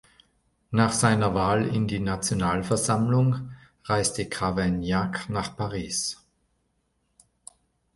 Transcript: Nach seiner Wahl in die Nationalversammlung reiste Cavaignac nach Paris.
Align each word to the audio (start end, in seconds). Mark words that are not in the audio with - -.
Nach 0.71 0.91
seiner 0.93 1.35
Wahl 1.35 1.63
in 1.67 1.87
die 1.87 1.99
Nationalversammlung 1.99 3.51
reiste 3.83 4.27
Cavaignac 4.27 5.29
nach 5.29 5.55
Paris. 5.55 6.17